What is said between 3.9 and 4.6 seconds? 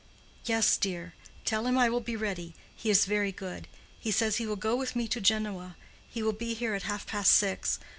He says he will